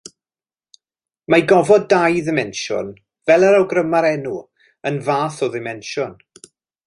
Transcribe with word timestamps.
Mae 1.33 1.43
gofod 1.51 1.85
dau 1.93 2.15
ddimensiwn, 2.29 2.89
fel 3.31 3.47
yr 3.51 3.59
awgryma'r 3.59 4.09
enw, 4.13 4.33
yn 4.91 4.99
fath 5.11 5.41
o 5.49 5.53
ddimensiwn. 5.57 6.19